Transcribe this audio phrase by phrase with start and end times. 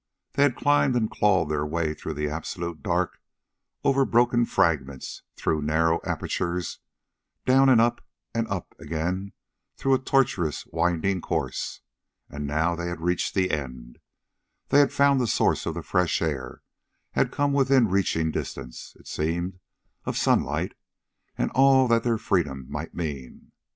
[0.33, 3.21] They had climbed and clawed their way through the absolute dark,
[3.83, 6.79] over broken fragments, through narrow apertures,
[7.45, 8.03] down and up,
[8.33, 9.33] and up again
[9.77, 11.81] through a tortuous, winding course.
[12.31, 13.99] And now they had reached the end.
[14.69, 16.63] They had found the source of the fresh air,
[17.11, 19.59] had come within reaching distance, it seemed,
[20.05, 20.73] of sunlight
[21.37, 23.51] and all that their freedom might mean.